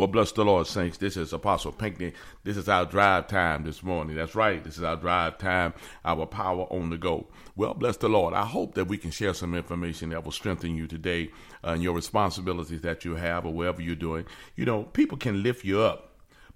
Well, 0.00 0.06
bless 0.06 0.32
the 0.32 0.46
Lord, 0.46 0.66
saints. 0.66 0.96
This 0.96 1.18
is 1.18 1.34
Apostle 1.34 1.72
Pinckney. 1.72 2.14
This 2.42 2.56
is 2.56 2.70
our 2.70 2.86
drive 2.86 3.26
time 3.26 3.64
this 3.64 3.82
morning. 3.82 4.16
That's 4.16 4.34
right. 4.34 4.64
This 4.64 4.78
is 4.78 4.82
our 4.82 4.96
drive 4.96 5.36
time, 5.36 5.74
our 6.06 6.24
power 6.24 6.62
on 6.70 6.88
the 6.88 6.96
go. 6.96 7.26
Well, 7.54 7.74
bless 7.74 7.98
the 7.98 8.08
Lord. 8.08 8.32
I 8.32 8.46
hope 8.46 8.76
that 8.76 8.86
we 8.86 8.96
can 8.96 9.10
share 9.10 9.34
some 9.34 9.54
information 9.54 10.08
that 10.08 10.24
will 10.24 10.32
strengthen 10.32 10.74
you 10.74 10.86
today 10.86 11.32
uh, 11.62 11.72
in 11.72 11.82
your 11.82 11.94
responsibilities 11.94 12.80
that 12.80 13.04
you 13.04 13.16
have 13.16 13.44
or 13.44 13.52
wherever 13.52 13.82
you're 13.82 13.94
doing. 13.94 14.24
You 14.56 14.64
know, 14.64 14.84
people 14.84 15.18
can 15.18 15.42
lift 15.42 15.66
you 15.66 15.80
up 15.80 16.06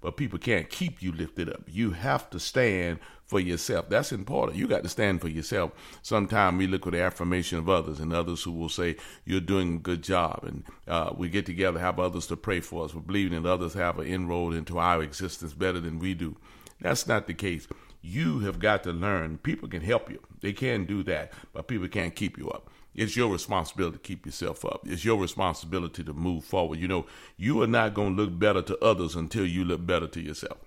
but 0.01 0.17
people 0.17 0.37
can't 0.37 0.69
keep 0.69 1.01
you 1.01 1.11
lifted 1.11 1.49
up. 1.49 1.63
You 1.67 1.89
have 1.89 2.29
to 2.29 2.39
stand 2.39 2.99
for 3.27 3.39
yourself. 3.39 3.89
That's 3.89 4.11
important. 4.11 4.57
You 4.57 4.67
got 4.67 4.83
to 4.83 4.89
stand 4.89 5.21
for 5.21 5.27
yourself. 5.27 5.71
Sometimes 6.01 6.57
we 6.57 6.67
look 6.67 6.83
for 6.83 6.91
the 6.91 7.01
affirmation 7.01 7.57
of 7.57 7.69
others 7.69 7.99
and 7.99 8.13
others 8.13 8.43
who 8.43 8.51
will 8.51 8.69
say, 8.69 8.97
You're 9.25 9.41
doing 9.41 9.75
a 9.75 9.79
good 9.79 10.03
job. 10.03 10.43
And 10.43 10.63
uh, 10.87 11.13
we 11.15 11.29
get 11.29 11.45
together, 11.45 11.79
have 11.79 11.99
others 11.99 12.27
to 12.27 12.37
pray 12.37 12.59
for 12.59 12.85
us. 12.85 12.93
We're 12.93 13.01
believing 13.01 13.43
that 13.43 13.49
others 13.49 13.73
have 13.73 13.99
an 13.99 14.07
inroad 14.07 14.53
into 14.53 14.77
our 14.77 15.01
existence 15.01 15.53
better 15.53 15.79
than 15.79 15.99
we 15.99 16.13
do. 16.13 16.35
That's 16.79 17.07
not 17.07 17.27
the 17.27 17.33
case. 17.33 17.67
You 18.01 18.39
have 18.39 18.59
got 18.59 18.83
to 18.83 18.91
learn. 18.91 19.39
People 19.39 19.67
can 19.67 19.81
help 19.81 20.11
you, 20.11 20.19
they 20.41 20.53
can 20.53 20.85
do 20.85 21.01
that, 21.03 21.33
but 21.53 21.67
people 21.67 21.87
can't 21.87 22.15
keep 22.15 22.37
you 22.37 22.49
up. 22.49 22.69
It's 22.93 23.17
your 23.17 23.29
responsibility 23.29 23.97
to 23.97 24.01
keep 24.01 24.25
yourself 24.25 24.63
up. 24.63 24.81
It's 24.85 25.03
your 25.03 25.19
responsibility 25.19 26.01
to 26.03 26.13
move 26.13 26.45
forward. 26.45 26.79
You 26.79 26.87
know, 26.87 27.05
you 27.35 27.61
are 27.61 27.67
not 27.67 27.93
going 27.93 28.15
to 28.15 28.21
look 28.21 28.39
better 28.39 28.61
to 28.61 28.81
others 28.81 29.15
until 29.15 29.45
you 29.45 29.65
look 29.65 29.85
better 29.85 30.07
to 30.07 30.21
yourself. 30.21 30.57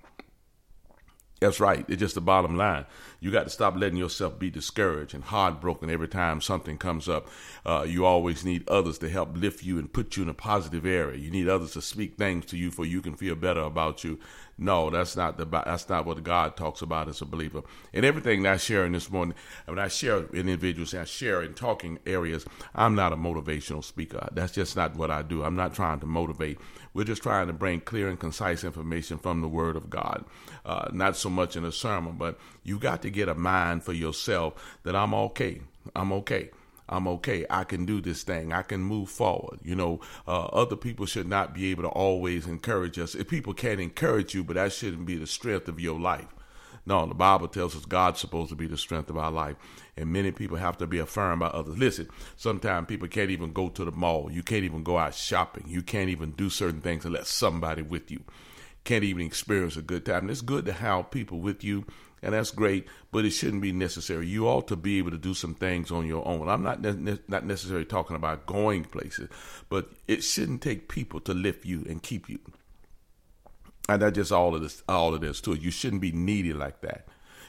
That's 1.40 1.60
right. 1.60 1.84
It's 1.88 2.00
just 2.00 2.14
the 2.14 2.20
bottom 2.20 2.56
line. 2.56 2.86
You 3.20 3.30
got 3.32 3.44
to 3.44 3.50
stop 3.50 3.76
letting 3.76 3.98
yourself 3.98 4.38
be 4.38 4.50
discouraged 4.50 5.14
and 5.14 5.24
heartbroken 5.24 5.90
every 5.90 6.08
time 6.08 6.40
something 6.40 6.78
comes 6.78 7.08
up. 7.08 7.28
Uh, 7.66 7.84
you 7.88 8.04
always 8.04 8.44
need 8.44 8.68
others 8.68 8.98
to 8.98 9.08
help 9.08 9.36
lift 9.36 9.64
you 9.64 9.78
and 9.78 9.92
put 9.92 10.16
you 10.16 10.22
in 10.22 10.28
a 10.28 10.34
positive 10.34 10.86
area. 10.86 11.18
You 11.18 11.30
need 11.30 11.48
others 11.48 11.72
to 11.72 11.82
speak 11.82 12.16
things 12.16 12.46
to 12.46 12.56
you 12.56 12.70
for 12.70 12.84
you 12.84 13.02
can 13.02 13.14
feel 13.14 13.34
better 13.34 13.60
about 13.60 14.04
you. 14.04 14.18
No, 14.60 14.90
that's 14.90 15.16
not 15.16 15.38
the 15.38 15.44
that's 15.44 15.88
not 15.88 16.04
what 16.04 16.22
God 16.24 16.56
talks 16.56 16.82
about 16.82 17.08
as 17.08 17.20
a 17.20 17.24
believer. 17.24 17.62
And 17.94 18.04
everything 18.04 18.42
that 18.42 18.54
I 18.54 18.56
share 18.56 18.84
in 18.84 18.92
this 18.92 19.08
morning, 19.08 19.36
when 19.66 19.78
I 19.78 19.86
share 19.86 20.24
in 20.32 20.48
individuals, 20.48 20.94
I 20.94 21.04
share 21.04 21.42
in 21.42 21.54
talking 21.54 22.00
areas. 22.04 22.44
I'm 22.74 22.96
not 22.96 23.12
a 23.12 23.16
motivational 23.16 23.84
speaker. 23.84 24.28
That's 24.32 24.52
just 24.52 24.74
not 24.74 24.96
what 24.96 25.12
I 25.12 25.22
do. 25.22 25.44
I'm 25.44 25.54
not 25.54 25.74
trying 25.74 26.00
to 26.00 26.06
motivate. 26.06 26.58
We're 26.92 27.04
just 27.04 27.22
trying 27.22 27.46
to 27.46 27.52
bring 27.52 27.80
clear 27.80 28.08
and 28.08 28.18
concise 28.18 28.64
information 28.64 29.18
from 29.18 29.42
the 29.42 29.48
Word 29.48 29.76
of 29.76 29.88
God. 29.88 30.24
Uh, 30.64 30.88
not 30.92 31.16
so 31.16 31.30
much 31.30 31.54
in 31.54 31.64
a 31.64 31.70
sermon, 31.70 32.16
but 32.18 32.36
you 32.64 32.80
got 32.80 33.02
to 33.02 33.07
get 33.10 33.28
a 33.28 33.34
mind 33.34 33.84
for 33.84 33.92
yourself 33.92 34.78
that 34.84 34.96
I'm 34.96 35.14
okay. 35.14 35.60
I'm 35.94 36.12
okay. 36.12 36.50
I'm 36.88 37.06
okay. 37.06 37.44
I 37.50 37.64
can 37.64 37.84
do 37.84 38.00
this 38.00 38.22
thing. 38.22 38.52
I 38.52 38.62
can 38.62 38.80
move 38.80 39.10
forward. 39.10 39.60
You 39.62 39.74
know, 39.74 40.00
uh, 40.26 40.46
other 40.46 40.76
people 40.76 41.06
should 41.06 41.28
not 41.28 41.54
be 41.54 41.70
able 41.70 41.82
to 41.82 41.90
always 41.90 42.46
encourage 42.46 42.98
us. 42.98 43.14
If 43.14 43.28
people 43.28 43.52
can 43.52 43.78
encourage 43.78 44.34
you, 44.34 44.42
but 44.42 44.54
that 44.54 44.72
shouldn't 44.72 45.06
be 45.06 45.16
the 45.16 45.26
strength 45.26 45.68
of 45.68 45.80
your 45.80 45.98
life. 46.00 46.34
No, 46.86 47.04
the 47.04 47.14
Bible 47.14 47.48
tells 47.48 47.76
us 47.76 47.84
God's 47.84 48.18
supposed 48.18 48.48
to 48.48 48.56
be 48.56 48.66
the 48.66 48.78
strength 48.78 49.10
of 49.10 49.18
our 49.18 49.30
life. 49.30 49.56
And 49.94 50.10
many 50.10 50.32
people 50.32 50.56
have 50.56 50.78
to 50.78 50.86
be 50.86 50.98
affirmed 50.98 51.40
by 51.40 51.48
others. 51.48 51.76
Listen, 51.76 52.08
sometimes 52.36 52.86
people 52.86 53.08
can't 53.08 53.30
even 53.30 53.52
go 53.52 53.68
to 53.68 53.84
the 53.84 53.92
mall. 53.92 54.30
You 54.32 54.42
can't 54.42 54.64
even 54.64 54.82
go 54.82 54.96
out 54.96 55.14
shopping. 55.14 55.64
You 55.66 55.82
can't 55.82 56.08
even 56.08 56.30
do 56.30 56.48
certain 56.48 56.80
things 56.80 57.04
unless 57.04 57.28
somebody 57.28 57.82
with 57.82 58.10
you. 58.10 58.20
Can't 58.84 59.04
even 59.04 59.26
experience 59.26 59.76
a 59.76 59.82
good 59.82 60.06
time. 60.06 60.22
And 60.22 60.30
it's 60.30 60.40
good 60.40 60.64
to 60.66 60.72
have 60.72 61.10
people 61.10 61.40
with 61.40 61.62
you 61.62 61.84
and 62.22 62.34
that's 62.34 62.50
great, 62.50 62.86
but 63.12 63.24
it 63.24 63.30
shouldn't 63.30 63.62
be 63.62 63.72
necessary. 63.72 64.26
You 64.26 64.48
ought 64.48 64.68
to 64.68 64.76
be 64.76 64.98
able 64.98 65.12
to 65.12 65.18
do 65.18 65.34
some 65.34 65.54
things 65.54 65.90
on 65.90 66.06
your 66.06 66.26
own. 66.26 66.48
I'm 66.48 66.62
not 66.62 66.80
ne- 66.80 67.18
not 67.28 67.44
necessarily 67.44 67.84
talking 67.84 68.16
about 68.16 68.46
going 68.46 68.84
places, 68.84 69.28
but 69.68 69.90
it 70.06 70.24
shouldn't 70.24 70.62
take 70.62 70.88
people 70.88 71.20
to 71.20 71.34
lift 71.34 71.64
you 71.64 71.84
and 71.88 72.02
keep 72.02 72.28
you. 72.28 72.40
And 73.88 74.02
that's 74.02 74.16
just 74.16 74.32
all 74.32 74.54
of 74.54 74.62
this, 74.62 74.82
all 74.88 75.14
of 75.14 75.20
this 75.20 75.40
to 75.42 75.52
it. 75.52 75.60
You 75.60 75.70
shouldn't 75.70 76.02
be 76.02 76.12
needy 76.12 76.52
like 76.52 76.80
that. 76.80 77.06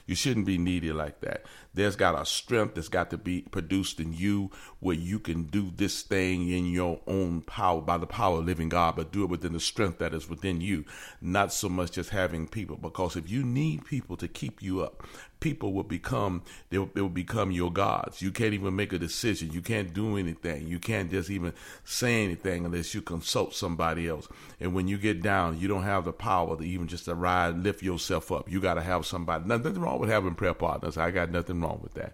You 0.10 0.16
shouldn't 0.16 0.48
be 0.48 0.58
needy 0.58 0.92
like 0.92 1.22
that. 1.22 1.46
There's 1.76 1.96
got 1.96 2.20
a 2.20 2.26
strength 2.26 2.74
that's 2.74 2.88
got 2.88 3.12
to 3.12 3.18
be 3.20 3.42
produced 3.42 4.00
in 4.00 4.12
you 4.12 4.50
where 4.80 4.96
you 4.96 5.20
can 5.20 5.44
do 5.44 5.72
this 5.76 6.02
thing 6.02 6.50
in 6.50 6.66
your 6.66 7.00
own 7.06 7.42
power, 7.42 7.80
by 7.80 8.00
the 8.00 8.08
power 8.08 8.40
of 8.40 8.46
living 8.48 8.70
God, 8.70 8.96
but 8.96 9.12
do 9.12 9.22
it 9.22 9.30
within 9.30 9.54
the 9.54 9.60
strength 9.60 10.00
that 10.00 10.16
is 10.16 10.28
within 10.28 10.62
you. 10.62 10.84
Not 11.22 11.54
so 11.54 11.70
much 11.70 11.92
just 11.92 12.10
having 12.10 12.48
people, 12.48 12.76
because 12.76 13.16
if 13.16 13.30
you 13.30 13.44
need 13.44 13.86
people 13.86 14.18
to 14.18 14.28
keep 14.28 14.64
you 14.64 14.82
up, 14.82 15.04
people 15.40 15.74
will 15.74 15.84
become 15.84 16.44
they 16.70 16.78
will, 16.78 16.90
they 16.94 17.02
will 17.02 17.10
become 17.10 17.52
your 17.52 17.72
gods. 17.72 18.22
You 18.22 18.32
can't 18.32 18.54
even 18.54 18.76
make 18.76 18.94
a 18.94 19.00
decision. 19.00 19.52
You 19.52 19.62
can't 19.62 19.94
do 19.94 20.18
anything. 20.18 20.68
You 20.68 20.80
can't 20.80 21.10
just 21.10 21.30
even 21.30 21.54
say 21.84 22.24
anything 22.24 22.66
unless 22.66 22.94
you 22.94 23.02
consult 23.02 23.54
somebody 23.54 24.08
else. 24.08 24.28
And 24.60 24.74
when 24.74 24.88
you 24.88 24.98
get 24.98 25.22
down, 25.22 25.60
you 25.60 25.68
don't 25.68 25.84
have 25.84 26.06
the 26.06 26.14
power 26.14 26.58
to 26.58 26.64
even 26.64 26.88
just 26.88 27.06
to 27.06 27.16
ride, 27.16 27.58
lift 27.58 27.82
yourself 27.82 28.32
up. 28.32 28.50
You 28.52 28.60
got 28.60 28.76
to 28.76 28.82
have 28.82 29.06
somebody. 29.06 29.46
Nothing 29.46 29.80
wrong 29.80 30.00
with 30.00 30.10
having 30.10 30.36
prayer 30.36 30.54
partners. 30.54 30.98
I 30.98 31.12
got 31.12 31.32
nothing 31.32 31.62
wrong 31.62 31.80
with 31.82 31.94
that. 31.94 32.14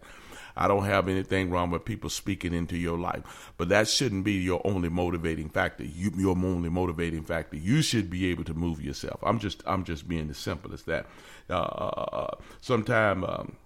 I 0.56 0.68
don't 0.68 0.86
have 0.86 1.08
anything 1.08 1.50
wrong 1.50 1.72
with 1.72 1.86
people 1.86 2.10
speaking 2.10 2.54
into 2.54 2.78
your 2.78 2.98
life, 2.98 3.54
but 3.58 3.70
that 3.70 3.88
shouldn't 3.88 4.24
be 4.24 4.34
your 4.34 4.62
only 4.66 4.90
motivating 4.90 5.50
factor. 5.50 5.84
You, 5.84 6.12
your 6.16 6.38
only 6.38 6.70
motivating 6.70 7.24
factor. 7.24 7.58
You 7.58 7.82
should 7.82 8.10
be 8.10 8.28
able 8.28 8.44
to 8.46 8.54
move 8.54 8.82
yourself. 8.82 9.20
I'm 9.24 9.40
just, 9.40 9.64
I'm 9.66 9.84
just 9.84 10.08
being 10.08 10.30
as 10.30 10.38
simple 10.38 10.74
as 10.74 10.84
that. 10.84 11.08
Uh, 11.50 11.54
uh, 11.54 12.06
uh 12.12 12.36
Sometimes. 12.62 13.26
Um, 13.28 13.58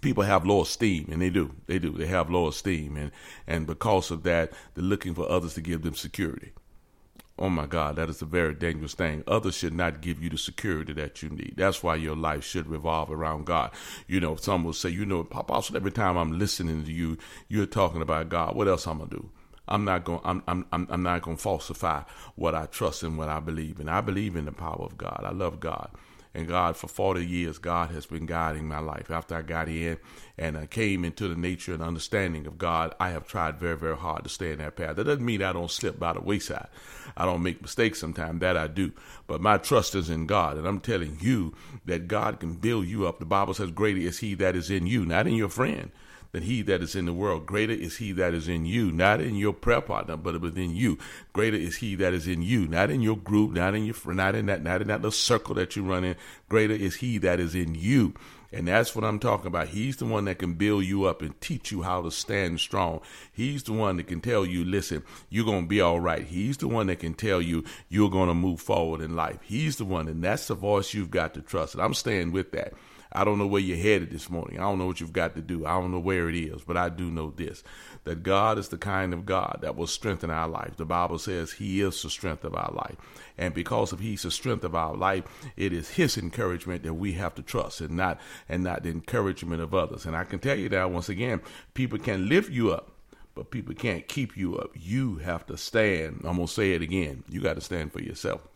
people 0.00 0.22
have 0.22 0.46
low 0.46 0.62
esteem 0.62 1.08
and 1.10 1.20
they 1.20 1.30
do 1.30 1.54
they 1.66 1.78
do 1.78 1.90
they 1.90 2.06
have 2.06 2.30
low 2.30 2.46
esteem 2.46 2.96
and 2.96 3.10
and 3.46 3.66
because 3.66 4.12
of 4.12 4.22
that 4.22 4.52
they're 4.74 4.84
looking 4.84 5.14
for 5.14 5.28
others 5.28 5.54
to 5.54 5.60
give 5.60 5.82
them 5.82 5.94
security 5.94 6.52
Oh 7.40 7.48
my 7.50 7.66
God, 7.66 7.96
that 7.96 8.10
is 8.10 8.22
a 8.22 8.26
very 8.26 8.54
dangerous 8.54 8.94
thing. 8.94 9.24
Others 9.26 9.56
should 9.56 9.74
not 9.74 10.02
give 10.02 10.22
you 10.22 10.30
the 10.30 10.38
security 10.38 10.92
that 10.94 11.22
you 11.22 11.30
need. 11.30 11.54
That's 11.56 11.82
why 11.82 11.96
your 11.96 12.16
life 12.16 12.44
should 12.44 12.68
revolve 12.68 13.10
around 13.10 13.46
God. 13.46 13.72
You 14.06 14.20
know, 14.20 14.36
some 14.36 14.64
will 14.64 14.74
say, 14.74 14.90
you 14.90 15.06
know, 15.06 15.20
Apostle, 15.20 15.76
every 15.76 15.92
time 15.92 16.18
I'm 16.18 16.38
listening 16.38 16.84
to 16.84 16.92
you, 16.92 17.18
you're 17.48 17.66
talking 17.66 18.02
about 18.02 18.28
God. 18.28 18.54
What 18.56 18.68
else 18.68 18.86
I'm 18.86 18.98
gonna 18.98 19.10
do? 19.10 19.30
I'm 19.68 19.84
not 19.84 20.04
going. 20.04 20.20
I'm, 20.24 20.42
I'm. 20.48 20.66
I'm 20.72 21.02
not 21.02 21.22
going 21.22 21.36
to 21.36 21.42
falsify 21.42 22.02
what 22.34 22.54
I 22.56 22.66
trust 22.66 23.04
and 23.04 23.16
what 23.16 23.28
I 23.28 23.40
believe 23.40 23.78
in. 23.80 23.88
I 23.88 24.00
believe 24.00 24.36
in 24.36 24.46
the 24.46 24.52
power 24.52 24.82
of 24.82 24.98
God. 24.98 25.22
I 25.24 25.30
love 25.30 25.60
God. 25.60 25.90
And 26.32 26.46
God, 26.46 26.76
for 26.76 26.86
40 26.86 27.26
years, 27.26 27.58
God 27.58 27.90
has 27.90 28.06
been 28.06 28.24
guiding 28.24 28.68
my 28.68 28.78
life. 28.78 29.10
After 29.10 29.34
I 29.34 29.42
got 29.42 29.68
in 29.68 29.98
and 30.38 30.56
I 30.56 30.66
came 30.66 31.04
into 31.04 31.26
the 31.26 31.34
nature 31.34 31.74
and 31.74 31.82
understanding 31.82 32.46
of 32.46 32.56
God, 32.56 32.94
I 33.00 33.10
have 33.10 33.26
tried 33.26 33.58
very, 33.58 33.76
very 33.76 33.96
hard 33.96 34.22
to 34.24 34.30
stay 34.30 34.52
in 34.52 34.58
that 34.58 34.76
path. 34.76 34.94
That 34.94 35.04
doesn't 35.04 35.24
mean 35.24 35.42
I 35.42 35.52
don't 35.52 35.70
slip 35.70 35.98
by 35.98 36.12
the 36.12 36.20
wayside. 36.20 36.68
I 37.16 37.24
don't 37.24 37.42
make 37.42 37.60
mistakes 37.60 37.98
sometimes. 37.98 38.40
That 38.40 38.56
I 38.56 38.68
do. 38.68 38.92
But 39.26 39.40
my 39.40 39.58
trust 39.58 39.96
is 39.96 40.08
in 40.08 40.26
God. 40.26 40.56
And 40.56 40.68
I'm 40.68 40.80
telling 40.80 41.18
you 41.20 41.54
that 41.86 42.06
God 42.06 42.38
can 42.38 42.54
build 42.54 42.86
you 42.86 43.08
up. 43.08 43.18
The 43.18 43.26
Bible 43.26 43.54
says, 43.54 43.72
Greater 43.72 44.00
is 44.00 44.20
He 44.20 44.34
that 44.34 44.54
is 44.54 44.70
in 44.70 44.86
you, 44.86 45.04
not 45.04 45.26
in 45.26 45.34
your 45.34 45.48
friend 45.48 45.90
than 46.32 46.42
he 46.42 46.62
that 46.62 46.82
is 46.82 46.94
in 46.94 47.06
the 47.06 47.12
world. 47.12 47.46
Greater 47.46 47.72
is 47.72 47.96
he 47.96 48.12
that 48.12 48.34
is 48.34 48.48
in 48.48 48.64
you, 48.64 48.92
not 48.92 49.20
in 49.20 49.34
your 49.34 49.52
prayer 49.52 49.80
partner, 49.80 50.16
but 50.16 50.40
within 50.40 50.74
you. 50.74 50.98
Greater 51.32 51.56
is 51.56 51.76
he 51.76 51.94
that 51.96 52.14
is 52.14 52.26
in 52.26 52.42
you, 52.42 52.66
not 52.66 52.90
in 52.90 53.02
your 53.02 53.16
group, 53.16 53.52
not 53.52 53.74
in 53.74 53.84
your 53.84 53.94
not 54.06 54.34
in 54.34 54.46
that 54.46 54.62
not 54.62 54.80
in 54.80 54.88
that 54.88 55.00
little 55.00 55.10
circle 55.10 55.54
that 55.54 55.76
you 55.76 55.82
run 55.82 56.04
in. 56.04 56.16
Greater 56.48 56.74
is 56.74 56.96
he 56.96 57.18
that 57.18 57.40
is 57.40 57.54
in 57.54 57.74
you. 57.74 58.14
And 58.52 58.66
that's 58.66 58.96
what 58.96 59.04
I'm 59.04 59.20
talking 59.20 59.46
about. 59.46 59.68
He's 59.68 59.98
the 59.98 60.06
one 60.06 60.24
that 60.24 60.40
can 60.40 60.54
build 60.54 60.84
you 60.84 61.04
up 61.04 61.22
and 61.22 61.40
teach 61.40 61.70
you 61.70 61.82
how 61.82 62.02
to 62.02 62.10
stand 62.10 62.58
strong. 62.58 63.00
He's 63.32 63.62
the 63.62 63.72
one 63.72 63.96
that 63.96 64.08
can 64.08 64.20
tell 64.20 64.44
you, 64.44 64.64
listen, 64.64 65.04
you're 65.28 65.44
going 65.44 65.62
to 65.62 65.68
be 65.68 65.80
all 65.80 66.00
right. 66.00 66.24
He's 66.24 66.56
the 66.56 66.66
one 66.66 66.88
that 66.88 66.98
can 66.98 67.14
tell 67.14 67.40
you 67.40 67.64
you're 67.88 68.10
going 68.10 68.28
to 68.28 68.34
move 68.34 68.60
forward 68.60 69.02
in 69.02 69.14
life. 69.14 69.38
He's 69.42 69.76
the 69.76 69.84
one, 69.84 70.08
and 70.08 70.22
that's 70.22 70.48
the 70.48 70.56
voice 70.56 70.94
you've 70.94 71.12
got 71.12 71.34
to 71.34 71.42
trust. 71.42 71.74
And 71.74 71.82
I'm 71.82 71.94
staying 71.94 72.32
with 72.32 72.50
that. 72.50 72.72
I 73.12 73.24
don't 73.24 73.38
know 73.38 73.46
where 73.46 73.60
you're 73.60 73.76
headed 73.76 74.10
this 74.10 74.30
morning. 74.30 74.58
I 74.58 74.62
don't 74.62 74.78
know 74.78 74.86
what 74.86 75.00
you've 75.00 75.12
got 75.12 75.34
to 75.34 75.42
do. 75.42 75.66
I 75.66 75.72
don't 75.80 75.90
know 75.90 75.98
where 75.98 76.28
it 76.28 76.36
is, 76.36 76.62
but 76.62 76.76
I 76.76 76.88
do 76.88 77.10
know 77.10 77.30
this 77.30 77.62
that 78.04 78.22
God 78.22 78.58
is 78.58 78.68
the 78.68 78.78
kind 78.78 79.12
of 79.12 79.26
God 79.26 79.58
that 79.62 79.76
will 79.76 79.86
strengthen 79.86 80.30
our 80.30 80.48
life. 80.48 80.76
The 80.76 80.86
Bible 80.86 81.18
says 81.18 81.52
He 81.52 81.80
is 81.80 82.00
the 82.02 82.08
strength 82.08 82.44
of 82.44 82.54
our 82.54 82.72
life. 82.72 82.96
And 83.36 83.52
because 83.52 83.92
of 83.92 84.00
He's 84.00 84.22
the 84.22 84.30
strength 84.30 84.64
of 84.64 84.74
our 84.74 84.94
life, 84.94 85.24
it 85.56 85.72
is 85.72 85.90
His 85.90 86.16
encouragement 86.16 86.82
that 86.84 86.94
we 86.94 87.12
have 87.14 87.34
to 87.34 87.42
trust 87.42 87.80
and 87.80 87.96
not 87.96 88.20
and 88.48 88.62
not 88.62 88.84
the 88.84 88.90
encouragement 88.90 89.60
of 89.60 89.74
others. 89.74 90.06
And 90.06 90.16
I 90.16 90.24
can 90.24 90.38
tell 90.38 90.58
you 90.58 90.68
that 90.70 90.90
once 90.90 91.08
again, 91.08 91.40
people 91.74 91.98
can 91.98 92.28
lift 92.28 92.50
you 92.50 92.72
up 92.72 92.92
but 93.32 93.50
people 93.50 93.74
can't 93.74 94.08
keep 94.08 94.36
you 94.36 94.56
up. 94.58 94.70
You 94.74 95.16
have 95.16 95.46
to 95.46 95.56
stand. 95.56 96.22
I'm 96.24 96.36
going 96.36 96.48
to 96.48 96.52
say 96.52 96.72
it 96.72 96.82
again. 96.82 97.22
You 97.28 97.40
got 97.40 97.54
to 97.54 97.60
stand 97.60 97.92
for 97.92 98.00
yourself. 98.00 98.49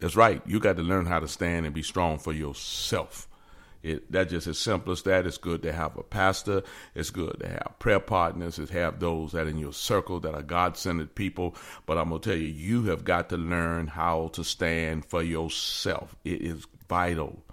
That's 0.00 0.16
right. 0.16 0.40
You 0.46 0.60
got 0.60 0.76
to 0.76 0.82
learn 0.82 1.06
how 1.06 1.18
to 1.20 1.28
stand 1.28 1.66
and 1.66 1.74
be 1.74 1.82
strong 1.82 2.18
for 2.18 2.32
yourself. 2.32 3.28
It 3.82 4.10
that's 4.10 4.30
just 4.30 4.46
as 4.46 4.58
simple 4.58 4.92
as 4.92 5.02
that. 5.02 5.26
It's 5.26 5.38
good 5.38 5.62
to 5.62 5.72
have 5.72 5.96
a 5.96 6.02
pastor. 6.02 6.62
It's 6.94 7.10
good 7.10 7.38
to 7.40 7.48
have 7.48 7.76
prayer 7.78 8.00
partners. 8.00 8.58
It's 8.58 8.72
have 8.72 8.98
those 8.98 9.32
that 9.32 9.46
in 9.46 9.58
your 9.58 9.72
circle 9.72 10.18
that 10.20 10.34
are 10.34 10.42
God 10.42 10.76
centered 10.76 11.14
people. 11.14 11.54
But 11.86 11.96
I'm 11.96 12.08
gonna 12.08 12.20
tell 12.20 12.36
you, 12.36 12.48
you 12.48 12.84
have 12.84 13.04
got 13.04 13.28
to 13.28 13.36
learn 13.36 13.86
how 13.86 14.28
to 14.34 14.42
stand 14.42 15.04
for 15.04 15.22
yourself. 15.22 16.16
It 16.24 16.42
is 16.42 16.66
vital. 16.88 17.44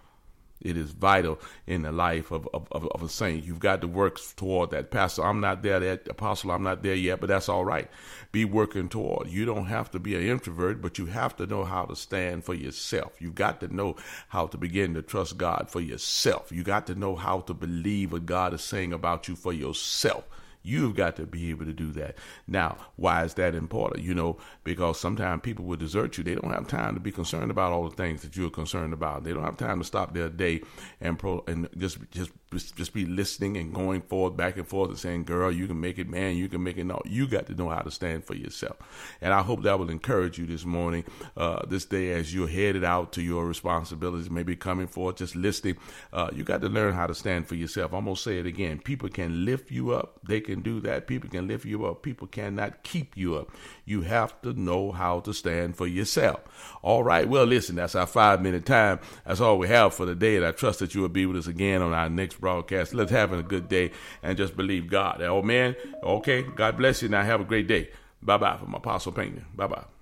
It 0.66 0.78
is 0.78 0.92
vital 0.92 1.40
in 1.68 1.84
the 1.84 1.92
life 1.92 2.32
of, 2.32 2.50
of, 2.54 2.68
of 2.72 3.04
a 3.04 3.10
saint. 3.10 3.46
You've 3.46 3.60
got 3.60 3.82
to 3.82 3.88
work 3.88 4.20
toward 4.36 4.72
that. 4.72 4.92
Pastor, 4.92 5.24
I'm 5.24 5.40
not 5.40 5.62
there, 5.62 5.80
that 5.80 6.08
apostle, 6.08 6.52
I'm 6.52 6.64
not 6.64 6.84
there 6.84 6.96
yet, 6.96 7.20
but 7.20 7.28
that's 7.28 7.48
all 7.48 7.64
right. 7.64 7.90
Be 8.32 8.46
working 8.46 8.90
toward. 8.90 9.30
You 9.30 9.46
don't 9.46 9.68
have 9.68 9.92
to 9.92 10.00
be 10.00 10.16
an 10.16 10.24
introvert, 10.24 10.82
but 10.82 10.98
you 10.98 11.06
have 11.06 11.36
to 11.38 11.46
know 11.46 11.64
how 11.64 11.86
to 11.86 11.96
stand 11.96 12.44
for 12.44 12.54
yourself. 12.54 13.14
You've 13.20 13.36
got 13.36 13.60
to 13.62 13.74
know 13.74 13.96
how 14.30 14.48
to 14.48 14.58
begin 14.58 14.94
to 14.96 15.02
trust 15.02 15.38
God 15.38 15.68
for 15.70 15.80
yourself. 15.80 16.52
You 16.52 16.64
got 16.64 16.88
to 16.88 16.96
know 16.96 17.16
how 17.16 17.42
to 17.42 17.54
believe 17.54 18.12
what 18.12 18.26
God 18.26 18.54
is 18.54 18.62
saying 18.62 18.92
about 18.92 19.28
you 19.28 19.36
for 19.36 19.54
yourself. 19.54 20.26
You've 20.66 20.96
got 20.96 21.16
to 21.18 21.26
be 21.26 21.52
able 21.52 21.66
to 21.66 21.74
do 21.74 21.92
that. 21.94 22.16
Now, 22.48 22.78
why 22.96 23.24
is 23.24 23.36
that 23.36 23.54
important? 23.54 24.04
You 24.04 24.16
know, 24.16 24.38
because 24.64 25.00
sometimes 25.00 25.42
people 25.44 25.66
will 25.66 25.78
desert 25.78 26.18
you. 26.18 26.24
They 26.24 26.36
don't 26.36 26.52
have 26.52 26.68
time 26.68 26.96
to 26.96 27.00
be 27.00 27.12
concerned 27.12 27.52
about 27.52 27.72
all 27.72 27.88
the 27.88 27.96
things 27.96 28.24
that 28.24 28.36
you're 28.36 28.50
concerned 28.50 28.94
about. 28.94 29.24
They 29.24 29.34
don't 29.34 29.44
have 29.44 29.58
time 29.58 29.80
to 29.80 29.86
stop 29.86 30.14
their 30.14 30.30
day 30.30 30.62
and 31.00 31.20
pro 31.20 31.44
and 31.48 31.70
just 31.78 32.00
just 32.12 32.32
just 32.76 32.94
be 32.94 33.06
listening 33.06 33.58
and 33.58 33.74
going 33.74 34.02
forward, 34.02 34.38
back 34.38 34.58
and 34.58 34.68
forth, 34.68 34.90
and 34.90 34.98
saying, 34.98 35.24
"Girl, 35.26 35.52
you 35.52 35.68
can 35.68 35.80
make 35.80 36.00
it, 36.00 36.10
man. 36.10 36.36
You 36.36 36.48
can 36.48 36.64
make 36.64 36.78
it." 36.78 36.86
No, 36.86 37.02
you 37.06 37.28
got 37.28 37.48
to 37.48 37.54
know 37.54 37.70
how 37.70 37.82
to 37.82 37.92
stand 37.92 38.24
for 38.24 38.34
yourself. 38.34 38.78
And 39.22 39.34
I 39.34 39.42
hope 39.42 39.64
that 39.64 39.78
will 39.78 39.90
encourage 39.90 40.38
you 40.38 40.46
this 40.46 40.66
morning, 40.66 41.04
uh, 41.36 41.66
this 41.68 41.86
day, 41.86 42.14
as 42.14 42.34
you're 42.34 42.48
headed 42.48 42.84
out 42.84 43.12
to 43.14 43.22
your 43.22 43.46
responsibilities, 43.46 44.30
maybe 44.30 44.56
coming 44.56 44.88
forth, 44.88 45.18
just 45.18 45.36
listening. 45.36 45.78
Uh, 46.14 46.30
you 46.34 46.44
got 46.44 46.62
to 46.62 46.70
learn 46.70 46.94
how 46.94 47.08
to 47.08 47.14
stand 47.14 47.48
for 47.48 47.56
yourself. 47.56 47.94
I'm 47.94 48.06
gonna 48.06 48.16
say 48.16 48.40
it 48.40 48.46
again. 48.46 48.80
People 48.80 49.10
can 49.10 49.46
lift 49.46 49.70
you 49.72 49.92
up. 49.92 50.20
They 50.24 50.42
can 50.42 50.55
can 50.56 50.64
do 50.64 50.80
that. 50.82 51.08
People 51.08 51.30
can 51.30 51.48
lift 51.48 51.66
you 51.66 51.86
up. 51.86 52.02
People 52.02 52.28
cannot 52.28 52.84
keep 52.84 53.16
you 53.18 53.36
up. 53.36 53.52
You 53.86 54.02
have 54.02 54.40
to 54.42 54.54
know 54.54 54.92
how 54.92 55.20
to 55.22 55.34
stand 55.34 55.76
for 55.76 55.86
yourself. 55.86 56.40
All 56.82 57.04
right. 57.04 57.28
Well, 57.28 57.46
listen, 57.46 57.76
that's 57.76 57.96
our 57.96 58.08
five 58.08 58.42
minute 58.42 58.66
time. 58.66 59.00
That's 59.26 59.42
all 59.42 59.58
we 59.58 59.68
have 59.68 59.94
for 59.94 60.06
the 60.06 60.16
day. 60.16 60.38
And 60.38 60.46
I 60.46 60.52
trust 60.52 60.80
that 60.80 60.96
you 60.96 61.02
will 61.02 61.10
be 61.10 61.26
with 61.26 61.38
us 61.38 61.48
again 61.48 61.82
on 61.82 61.94
our 61.94 62.10
next 62.10 62.40
broadcast. 62.40 62.94
Let's 62.94 63.12
have 63.12 63.34
a 63.34 63.44
good 63.44 63.68
day 63.68 63.92
and 64.24 64.38
just 64.38 64.56
believe 64.56 64.90
God. 64.90 65.22
Oh, 65.22 65.42
man. 65.42 65.76
Okay. 66.04 66.44
God 66.44 66.78
bless 66.78 67.02
you. 67.02 67.10
Now 67.10 67.24
have 67.24 67.42
a 67.42 67.46
great 67.46 67.68
day. 67.68 67.90
Bye 68.22 68.38
bye 68.38 68.58
from 68.58 68.74
Apostle 68.74 69.12
Pinckney. 69.12 69.44
Bye 69.56 69.68
bye. 69.68 69.95